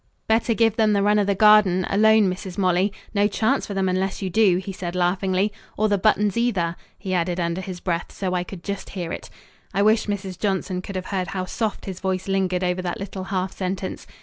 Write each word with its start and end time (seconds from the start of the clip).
"Better 0.25 0.55
give 0.55 0.77
them 0.77 0.93
the 0.93 1.03
run 1.03 1.19
of 1.19 1.27
the 1.27 1.35
garden 1.35 1.85
alone, 1.87 2.23
Mrs. 2.27 2.57
Molly. 2.57 2.91
No 3.13 3.27
chance 3.27 3.67
for 3.67 3.75
them 3.75 3.87
unless 3.87 4.19
you 4.19 4.31
do," 4.31 4.57
he 4.57 4.71
said 4.73 4.95
laughingly, 4.95 5.53
"or 5.77 5.89
the 5.89 5.99
buttons, 5.99 6.35
either," 6.35 6.75
he 6.97 7.13
added 7.13 7.39
under 7.39 7.61
his 7.61 7.79
breath 7.79 8.11
so 8.11 8.33
I 8.33 8.43
could 8.43 8.63
just 8.63 8.89
hear 8.89 9.11
it. 9.11 9.29
I 9.75 9.83
wish 9.83 10.07
Mrs. 10.07 10.39
Johnson 10.39 10.81
could 10.81 10.95
have 10.95 11.05
heard 11.13 11.27
how 11.27 11.45
soft 11.45 11.85
his 11.85 11.99
voice 11.99 12.27
lingered 12.27 12.63
over 12.63 12.81
that 12.81 12.97
little 12.99 13.25
half 13.25 13.51
sentence. 13.51 14.07